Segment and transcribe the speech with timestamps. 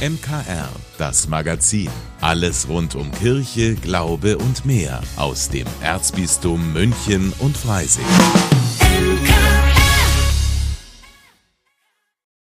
[0.00, 1.90] MKR, das Magazin.
[2.22, 8.06] Alles rund um Kirche, Glaube und mehr aus dem Erzbistum München und Freising.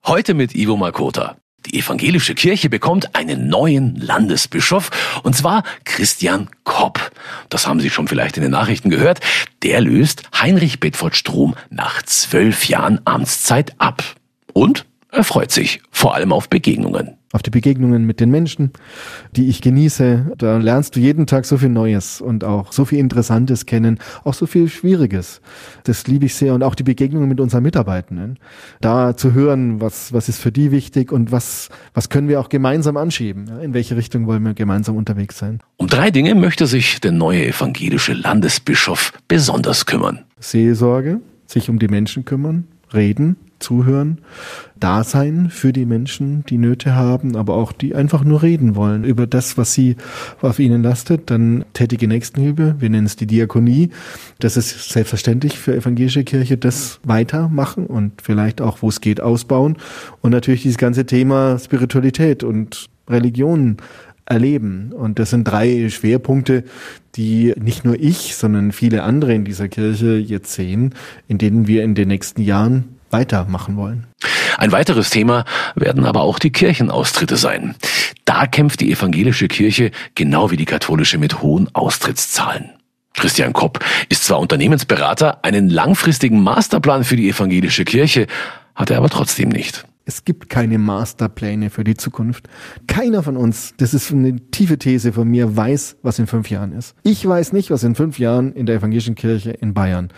[0.06, 1.38] Heute mit Ivo Makota.
[1.66, 4.90] Die evangelische Kirche bekommt einen neuen Landesbischof,
[5.24, 7.00] und zwar Christian Kopp.
[7.48, 9.22] Das haben Sie schon vielleicht in den Nachrichten gehört.
[9.64, 14.04] Der löst Heinrich Bedford Strom nach zwölf Jahren Amtszeit ab.
[14.52, 18.72] Und er freut sich vor allem auf Begegnungen auf die Begegnungen mit den Menschen,
[19.36, 20.32] die ich genieße.
[20.40, 24.34] Da lernst du jeden Tag so viel Neues und auch so viel Interessantes kennen, auch
[24.34, 25.42] so viel Schwieriges.
[25.84, 28.40] Das liebe ich sehr und auch die Begegnungen mit unseren Mitarbeitenden.
[28.82, 32.50] Da zu hören, was, was ist für die wichtig und was, was können wir auch
[32.50, 33.52] gemeinsam anschieben.
[33.62, 35.60] In welche Richtung wollen wir gemeinsam unterwegs sein?
[35.76, 40.24] Um drei Dinge möchte sich der neue evangelische Landesbischof besonders kümmern.
[40.40, 44.20] Seelsorge, sich um die Menschen kümmern, reden, zuhören,
[44.80, 49.04] da sein für die Menschen, die Nöte haben, aber auch die einfach nur reden wollen
[49.04, 49.96] über das, was sie
[50.42, 51.30] auf ihnen lastet.
[51.32, 53.90] Dann tätige Nächstenhilfe, wir nennen es die Diakonie.
[54.40, 59.78] Das ist selbstverständlich für evangelische Kirche, das weitermachen und vielleicht auch, wo es geht, ausbauen.
[60.22, 63.78] Und natürlich dieses ganze Thema Spiritualität und Religion
[64.28, 64.92] erleben.
[64.92, 66.64] Und das sind drei Schwerpunkte,
[67.16, 70.94] die nicht nur ich, sondern viele andere in dieser Kirche jetzt sehen,
[71.28, 74.08] in denen wir in den nächsten Jahren weitermachen wollen.
[74.58, 77.76] Ein weiteres Thema werden aber auch die Kirchenaustritte sein.
[78.26, 82.72] Da kämpft die evangelische Kirche genau wie die katholische mit hohen Austrittszahlen.
[83.14, 88.28] Christian Kopp ist zwar Unternehmensberater, einen langfristigen Masterplan für die evangelische Kirche
[88.76, 89.86] hat er aber trotzdem nicht.
[90.06, 92.48] Es gibt keine Masterpläne für die Zukunft.
[92.88, 96.72] Keiner von uns, das ist eine tiefe These von mir, weiß, was in fünf Jahren
[96.72, 96.96] ist.
[97.04, 100.10] Ich weiß nicht, was in fünf Jahren in der evangelischen Kirche in Bayern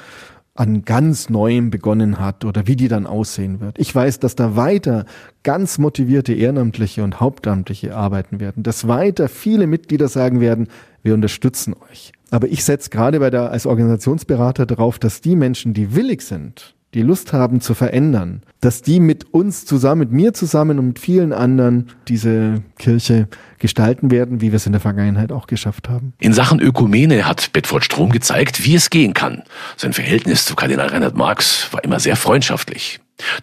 [0.60, 3.80] an ganz Neuem begonnen hat oder wie die dann aussehen wird.
[3.80, 5.06] Ich weiß, dass da weiter
[5.44, 10.68] ganz motivierte Ehrenamtliche und Hauptamtliche arbeiten werden, dass weiter viele Mitglieder sagen werden,
[11.02, 12.12] wir unterstützen euch.
[12.30, 16.76] Aber ich setze gerade bei der, als Organisationsberater darauf, dass die Menschen, die willig sind,
[16.94, 21.00] die Lust haben zu verändern, dass die mit uns zusammen, mit mir zusammen und mit
[21.00, 23.28] vielen anderen diese Kirche
[23.60, 26.14] gestalten werden, wie wir es in der Vergangenheit auch geschafft haben.
[26.20, 29.44] In Sachen Ökumene hat Bedford Strom gezeigt, wie es gehen kann.
[29.78, 33.00] Sein Verhältnis zu Kardinal Reinhard Marx war immer sehr freundschaftlich.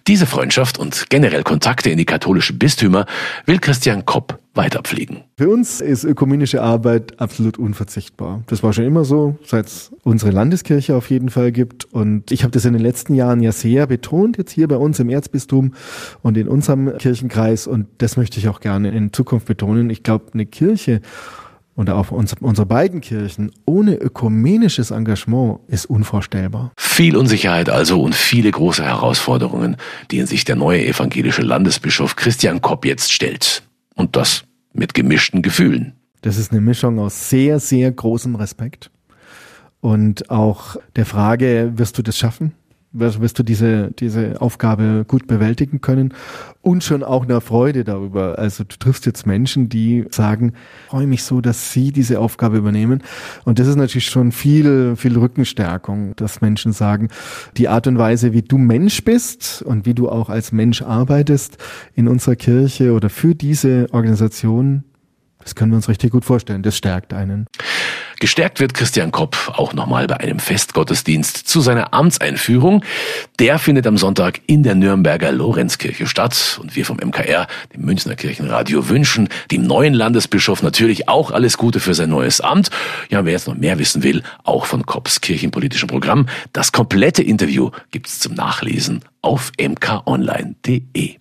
[0.07, 3.07] Diese Freundschaft und generell Kontakte in die katholischen Bistümer
[3.45, 5.25] will Christian Kopp weiterpflegen.
[5.37, 8.43] Für uns ist ökumenische Arbeit absolut unverzichtbar.
[8.47, 11.85] Das war schon immer so, seit es unsere Landeskirche auf jeden Fall gibt.
[11.85, 14.99] Und ich habe das in den letzten Jahren ja sehr betont, jetzt hier bei uns
[14.99, 15.75] im Erzbistum
[16.23, 17.67] und in unserem Kirchenkreis.
[17.67, 19.91] Und das möchte ich auch gerne in Zukunft betonen.
[19.91, 21.01] Ich glaube, eine Kirche
[21.77, 26.73] und auch unsere beiden Kirchen ohne ökumenisches Engagement ist unvorstellbar.
[26.79, 29.77] Viel Unsicherheit also und viele große Herausforderungen,
[30.11, 33.63] denen sich der neue evangelische Landesbischof Christian Kopp jetzt stellt.
[33.97, 35.95] Und das mit gemischten Gefühlen.
[36.23, 38.91] Das ist eine Mischung aus sehr, sehr großem Respekt
[39.81, 42.53] und auch der Frage, wirst du das schaffen?
[42.99, 46.15] Wirst du diese, diese Aufgabe gut bewältigen können
[46.63, 48.39] und schon auch eine Freude darüber.
[48.39, 50.55] Also du triffst jetzt Menschen, die sagen,
[50.89, 53.03] freue mich so, dass sie diese Aufgabe übernehmen.
[53.45, 57.09] Und das ist natürlich schon viel, viel Rückenstärkung, dass Menschen sagen,
[57.57, 61.59] die Art und Weise, wie du Mensch bist und wie du auch als Mensch arbeitest
[61.95, 64.85] in unserer Kirche oder für diese Organisation,
[65.39, 66.63] das können wir uns richtig gut vorstellen.
[66.65, 67.47] Das stärkt einen.
[68.19, 72.83] Gestärkt wird Christian Kopp auch nochmal bei einem Festgottesdienst zu seiner Amtseinführung.
[73.39, 76.59] Der findet am Sonntag in der Nürnberger Lorenzkirche statt.
[76.61, 81.79] Und wir vom MKR, dem Münchner Kirchenradio, wünschen dem neuen Landesbischof natürlich auch alles Gute
[81.79, 82.71] für sein neues Amt.
[83.11, 87.71] Ja, wer jetzt noch mehr wissen will, auch von Kopps kirchenpolitischem Programm, das komplette Interview
[87.91, 91.17] gibt's zum Nachlesen auf mkonline.de.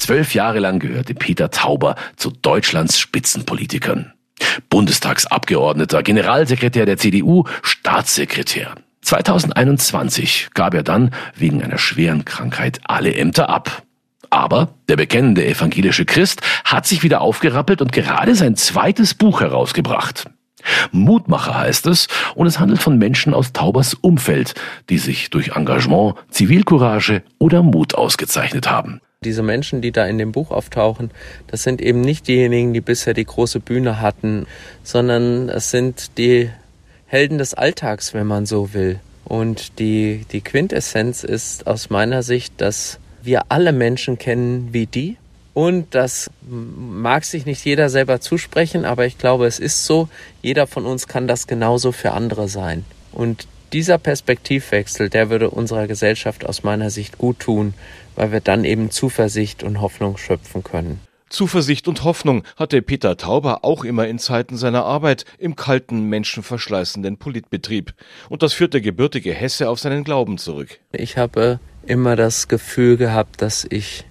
[0.00, 4.14] Zwölf Jahre lang gehörte Peter Tauber zu Deutschlands Spitzenpolitikern.
[4.70, 8.76] Bundestagsabgeordneter, Generalsekretär der CDU, Staatssekretär.
[9.02, 13.82] 2021 gab er dann wegen einer schweren Krankheit alle Ämter ab.
[14.30, 20.30] Aber der bekennende evangelische Christ hat sich wieder aufgerappelt und gerade sein zweites Buch herausgebracht.
[20.92, 24.54] Mutmacher heißt es, und es handelt von Menschen aus Taubers Umfeld,
[24.88, 29.02] die sich durch Engagement, Zivilcourage oder Mut ausgezeichnet haben.
[29.22, 31.10] Diese Menschen, die da in dem Buch auftauchen,
[31.46, 34.46] das sind eben nicht diejenigen, die bisher die große Bühne hatten,
[34.82, 36.48] sondern es sind die
[37.04, 38.98] Helden des Alltags, wenn man so will.
[39.26, 45.18] Und die, die Quintessenz ist aus meiner Sicht, dass wir alle Menschen kennen wie die.
[45.52, 50.08] Und das mag sich nicht jeder selber zusprechen, aber ich glaube, es ist so.
[50.40, 52.86] Jeder von uns kann das genauso für andere sein.
[53.12, 57.74] Und dieser Perspektivwechsel, der würde unserer Gesellschaft aus meiner Sicht gut tun,
[58.16, 61.00] weil wir dann eben Zuversicht und Hoffnung schöpfen können.
[61.30, 67.18] Zuversicht und Hoffnung hatte Peter Tauber auch immer in Zeiten seiner Arbeit im kalten, menschenverschleißenden
[67.18, 67.94] Politbetrieb.
[68.28, 70.80] Und das führt der gebürtige Hesse auf seinen Glauben zurück.
[70.90, 74.04] Ich habe immer das Gefühl gehabt, dass ich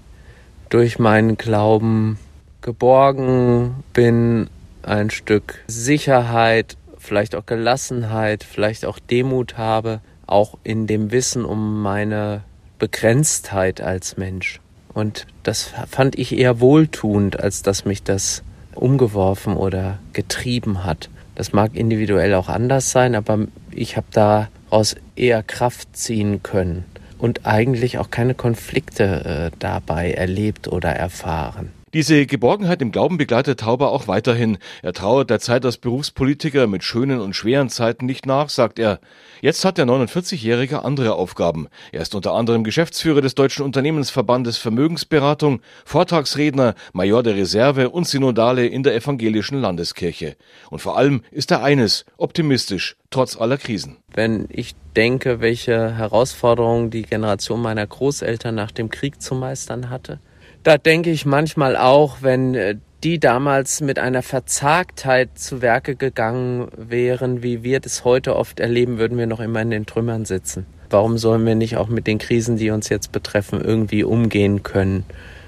[0.70, 2.18] durch meinen Glauben
[2.62, 4.50] geborgen bin,
[4.82, 6.78] ein Stück Sicherheit,
[7.10, 12.44] vielleicht auch Gelassenheit, vielleicht auch Demut habe, auch in dem Wissen um meine
[12.78, 14.62] Begrenztheit als Mensch.
[14.94, 18.44] Und das fand ich eher wohltuend, als dass mich das
[18.76, 21.10] umgeworfen oder getrieben hat.
[21.34, 23.40] Das mag individuell auch anders sein, aber
[23.72, 26.86] ich habe daraus eher Kraft ziehen können
[27.18, 31.72] und eigentlich auch keine Konflikte äh, dabei erlebt oder erfahren.
[31.94, 34.60] Diese Geborgenheit im Glauben begleitet Tauber auch weiterhin.
[34.84, 39.00] Er trauert der Zeit als Berufspolitiker mit schönen und schweren Zeiten nicht nach, sagt er.
[39.42, 41.68] Jetzt hat der 49-Jährige andere Aufgaben.
[41.92, 48.68] Er ist unter anderem Geschäftsführer des Deutschen Unternehmensverbandes Vermögensberatung, Vortragsredner, Major der Reserve und Synodale
[48.68, 50.36] in der evangelischen Landeskirche.
[50.70, 53.98] Und vor allem ist er eines, optimistisch, trotz aller Krisen.
[54.14, 60.20] Wenn ich denke, welche Herausforderungen die Generation meiner Großeltern nach dem Krieg zu meistern hatte,
[60.64, 66.68] da denke ich manchmal auch, wenn äh, die damals mit einer Verzagtheit zu Werke gegangen
[66.76, 70.66] wären, wie wir das heute oft erleben, würden wir noch immer in den Trümmern sitzen.
[70.90, 75.06] Warum sollen wir nicht auch mit den Krisen, die uns jetzt betreffen, irgendwie umgehen können?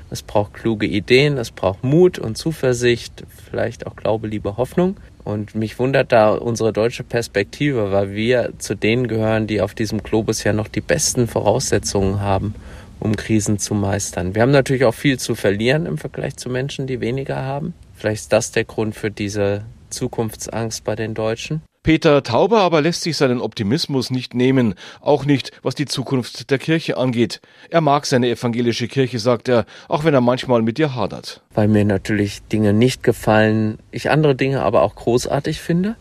[0.09, 4.97] Es braucht kluge Ideen, es braucht Mut und Zuversicht, vielleicht auch Glaube, Liebe, Hoffnung.
[5.23, 10.03] Und mich wundert da unsere deutsche Perspektive, weil wir zu denen gehören, die auf diesem
[10.03, 12.55] Globus ja noch die besten Voraussetzungen haben
[13.01, 14.35] um Krisen zu meistern.
[14.35, 17.73] Wir haben natürlich auch viel zu verlieren im Vergleich zu Menschen, die weniger haben.
[17.95, 21.61] Vielleicht ist das der Grund für diese Zukunftsangst bei den Deutschen.
[21.83, 26.59] Peter Tauber aber lässt sich seinen Optimismus nicht nehmen, auch nicht, was die Zukunft der
[26.59, 27.41] Kirche angeht.
[27.71, 31.41] Er mag seine evangelische Kirche, sagt er, auch wenn er manchmal mit ihr hadert.
[31.55, 35.95] Weil mir natürlich Dinge nicht gefallen, ich andere Dinge aber auch großartig finde.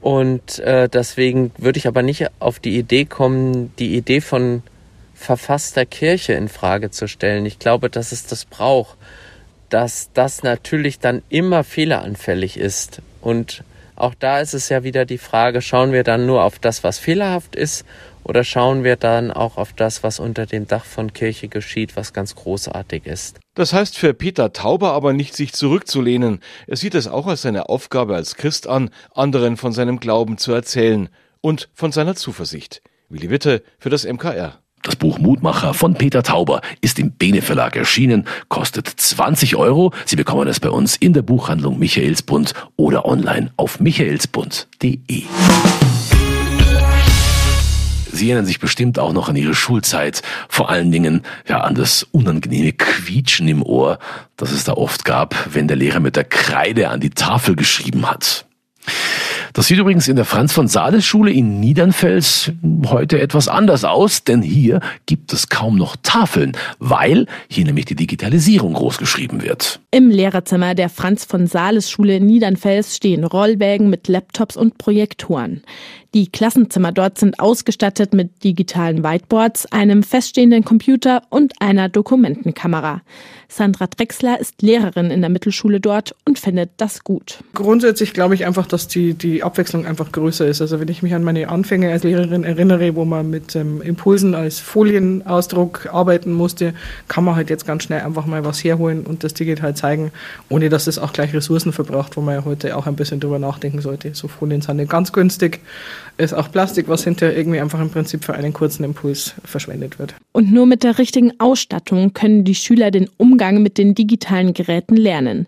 [0.00, 4.62] Und äh, deswegen würde ich aber nicht auf die Idee kommen, die Idee von
[5.18, 7.44] verfasster Kirche in Frage zu stellen.
[7.44, 8.96] Ich glaube, dass es das braucht,
[9.68, 13.02] dass das natürlich dann immer fehleranfällig ist.
[13.20, 13.64] Und
[13.96, 16.98] auch da ist es ja wieder die Frage, schauen wir dann nur auf das, was
[16.98, 17.84] fehlerhaft ist,
[18.22, 22.12] oder schauen wir dann auch auf das, was unter dem Dach von Kirche geschieht, was
[22.12, 23.40] ganz großartig ist.
[23.54, 26.40] Das heißt für Peter Tauber aber nicht, sich zurückzulehnen.
[26.66, 30.52] Er sieht es auch als seine Aufgabe als Christ an, anderen von seinem Glauben zu
[30.52, 31.08] erzählen
[31.40, 32.82] und von seiner Zuversicht.
[33.08, 34.60] Willi Witte für das MKR.
[34.88, 39.92] Das Buch Mutmacher von Peter Tauber ist im Bene Verlag erschienen, kostet 20 Euro.
[40.06, 45.24] Sie bekommen es bei uns in der Buchhandlung Michaelsbund oder online auf michaelsbund.de.
[48.10, 52.04] Sie erinnern sich bestimmt auch noch an Ihre Schulzeit, vor allen Dingen ja an das
[52.04, 53.98] unangenehme Quietschen im Ohr,
[54.38, 58.10] das es da oft gab, wenn der Lehrer mit der Kreide an die Tafel geschrieben
[58.10, 58.47] hat.
[59.58, 62.52] Das sieht übrigens in der Franz von Sales Schule in Niedernfels
[62.86, 67.96] heute etwas anders aus, denn hier gibt es kaum noch Tafeln, weil hier nämlich die
[67.96, 69.80] Digitalisierung großgeschrieben wird.
[69.90, 75.62] Im Lehrerzimmer der Franz von Sales Schule in Niedernfels stehen Rollwägen mit Laptops und Projektoren.
[76.14, 83.02] Die Klassenzimmer dort sind ausgestattet mit digitalen Whiteboards, einem feststehenden Computer und einer Dokumentenkamera.
[83.50, 87.38] Sandra Drexler ist Lehrerin in der Mittelschule dort und findet das gut.
[87.54, 90.62] Grundsätzlich glaube ich einfach, dass die, die Abwechslung einfach größer ist.
[90.62, 94.34] Also wenn ich mich an meine Anfänge als Lehrerin erinnere, wo man mit ähm, Impulsen
[94.34, 96.74] als Folienausdruck arbeiten musste,
[97.08, 100.10] kann man halt jetzt ganz schnell einfach mal was herholen und das digital zeigen,
[100.48, 103.38] ohne dass es auch gleich Ressourcen verbraucht, wo man ja heute auch ein bisschen drüber
[103.38, 104.14] nachdenken sollte.
[104.14, 105.60] So Folien sind nicht ganz günstig
[106.16, 110.14] ist auch Plastik, was hinterher irgendwie einfach im Prinzip für einen kurzen Impuls verschwendet wird.
[110.32, 114.96] Und nur mit der richtigen Ausstattung können die Schüler den Umgang mit den digitalen Geräten
[114.96, 115.46] lernen.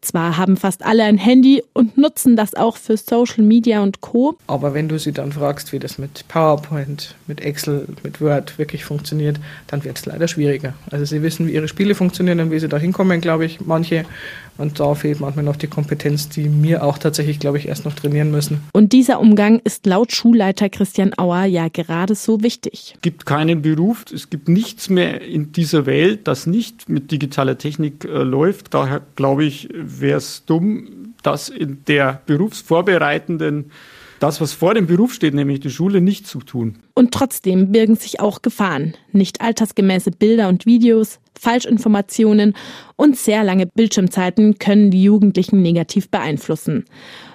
[0.00, 4.36] Zwar haben fast alle ein Handy und nutzen das auch für Social Media und Co.
[4.46, 8.84] Aber wenn du sie dann fragst, wie das mit PowerPoint, mit Excel, mit Word wirklich
[8.84, 10.74] funktioniert, dann wird es leider schwieriger.
[10.90, 14.04] Also sie wissen, wie ihre Spiele funktionieren und wie sie da hinkommen, glaube ich, manche.
[14.58, 17.94] Und da fehlt manchmal noch die Kompetenz, die mir auch tatsächlich, glaube ich, erst noch
[17.94, 18.62] trainieren müssen.
[18.72, 22.94] Und dieser Umgang ist laut Schulleiter Christian Auer ja gerade so wichtig.
[22.96, 27.56] Es gibt keinen Beruf, es gibt nichts mehr in dieser Welt, das nicht mit digitaler
[27.56, 28.74] Technik äh, läuft.
[28.74, 33.70] Daher glaube ich, wäre es dumm, das in der berufsvorbereitenden
[34.20, 36.80] das, was vor dem Beruf steht, nämlich die Schule, nicht zu tun.
[36.94, 38.94] Und trotzdem birgen sich auch Gefahren.
[39.12, 42.54] Nicht altersgemäße Bilder und Videos, Falschinformationen
[42.96, 46.84] und sehr lange Bildschirmzeiten können die Jugendlichen negativ beeinflussen.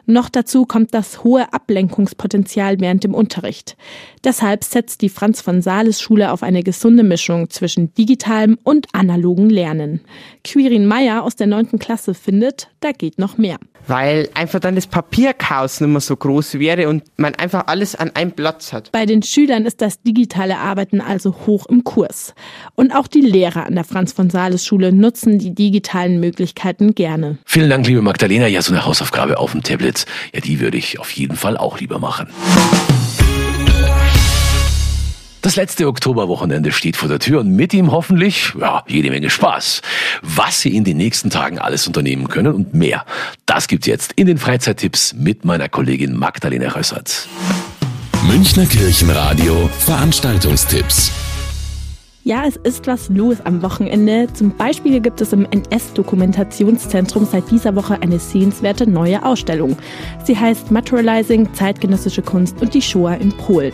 [0.05, 3.77] Noch dazu kommt das hohe Ablenkungspotenzial während dem Unterricht.
[4.23, 9.49] Deshalb setzt die Franz von Sales Schule auf eine gesunde Mischung zwischen digitalem und analogen
[9.49, 10.01] Lernen.
[10.43, 13.57] Quirin Meyer aus der neunten Klasse findet, da geht noch mehr
[13.87, 18.11] weil einfach dann das Papierchaos nicht mehr so groß wäre und man einfach alles an
[18.15, 18.91] einem Platz hat.
[18.91, 22.33] Bei den Schülern ist das digitale Arbeiten also hoch im Kurs.
[22.75, 27.37] Und auch die Lehrer an der Franz von Sales Schule nutzen die digitalen Möglichkeiten gerne.
[27.45, 28.47] Vielen Dank, liebe Magdalena.
[28.47, 31.79] Ja, so eine Hausaufgabe auf dem Tablet, ja, die würde ich auf jeden Fall auch
[31.79, 32.27] lieber machen.
[35.43, 39.83] Das letzte Oktoberwochenende steht vor der Tür und mit ihm hoffentlich ja, jede Menge Spaß.
[40.23, 43.05] Was Sie in den nächsten Tagen alles unternehmen können und mehr,
[43.45, 47.27] das gibt's jetzt in den Freizeittipps mit meiner Kollegin Magdalena Rössert.
[48.23, 51.11] Münchner Kirchenradio Veranstaltungstipps.
[52.25, 54.31] Ja, es ist was los am Wochenende.
[54.31, 59.75] Zum Beispiel gibt es im NS-Dokumentationszentrum seit dieser Woche eine sehenswerte neue Ausstellung.
[60.23, 63.73] Sie heißt Materializing zeitgenössische Kunst und die Shoah in Polen.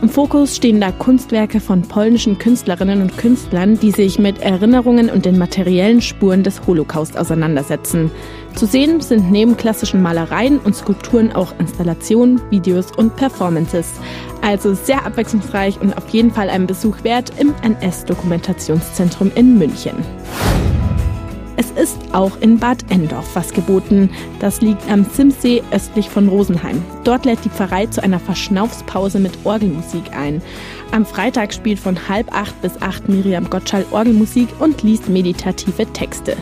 [0.00, 5.24] Im Fokus stehen da Kunstwerke von polnischen Künstlerinnen und Künstlern, die sich mit Erinnerungen und
[5.24, 8.12] den materiellen Spuren des Holocaust auseinandersetzen.
[8.54, 13.94] Zu sehen sind neben klassischen Malereien und Skulpturen auch Installationen, Videos und Performances.
[14.40, 19.96] Also sehr abwechslungsreich und auf jeden Fall einen Besuch wert im NS-Dokumentationszentrum in München.
[21.60, 24.10] Es ist auch in Bad Endorf was geboten.
[24.38, 26.80] Das liegt am Simsee östlich von Rosenheim.
[27.02, 30.40] Dort lädt die Pfarrei zu einer Verschnaufspause mit Orgelmusik ein.
[30.92, 36.36] Am Freitag spielt von halb acht bis acht Miriam Gottschall Orgelmusik und liest meditative Texte.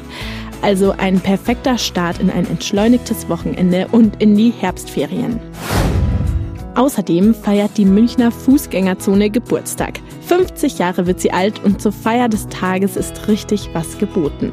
[0.61, 5.41] Also ein perfekter Start in ein entschleunigtes Wochenende und in die Herbstferien.
[6.75, 9.99] Außerdem feiert die Münchner Fußgängerzone Geburtstag.
[10.27, 14.53] 50 Jahre wird sie alt und zur Feier des Tages ist richtig was geboten.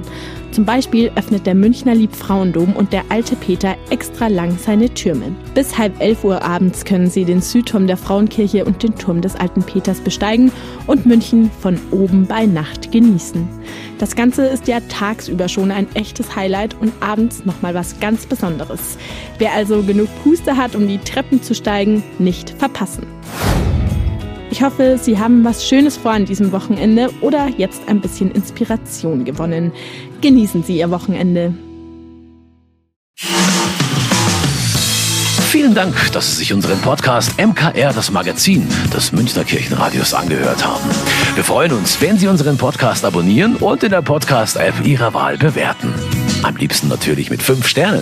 [0.53, 5.33] Zum Beispiel öffnet der Münchner Liebfrauendom und der alte Peter extra lang seine Türme.
[5.55, 9.35] Bis halb elf Uhr abends können Sie den Südturm der Frauenkirche und den Turm des
[9.35, 10.51] alten Peters besteigen
[10.85, 13.47] und München von oben bei Nacht genießen.
[13.97, 18.99] Das Ganze ist ja tagsüber schon ein echtes Highlight und abends nochmal was ganz Besonderes.
[19.39, 23.07] Wer also genug Puste hat, um die Treppen zu steigen, nicht verpassen.
[24.51, 29.25] Ich hoffe, Sie haben was Schönes vor an diesem Wochenende oder jetzt ein bisschen Inspiration
[29.25, 29.71] gewonnen.
[30.21, 31.53] Genießen Sie Ihr Wochenende.
[35.49, 40.89] Vielen Dank, dass Sie sich unseren Podcast MKR, das Magazin des Münchner Kirchenradios, angehört haben.
[41.35, 45.93] Wir freuen uns, wenn Sie unseren Podcast abonnieren und in der Podcast-App Ihrer Wahl bewerten.
[46.41, 48.01] Am liebsten natürlich mit fünf Sternen.